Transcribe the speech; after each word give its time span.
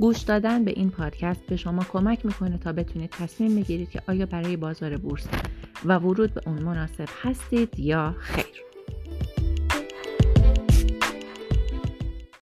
گوش 0.00 0.18
دادن 0.18 0.64
به 0.64 0.70
این 0.70 0.90
پادکست 0.90 1.46
به 1.46 1.56
شما 1.56 1.84
کمک 1.92 2.26
می‌کنه 2.26 2.58
تا 2.58 2.72
بتونید 2.72 3.10
تصمیم 3.10 3.56
بگیرید 3.56 3.90
که 3.90 4.02
آیا 4.08 4.26
برای 4.26 4.56
بازار 4.56 4.96
بورس 4.96 5.26
و 5.84 5.98
ورود 5.98 6.34
به 6.34 6.40
اون 6.46 6.62
مناسب 6.62 7.08
هستید 7.22 7.78
یا 7.78 8.14
خیر. 8.18 8.69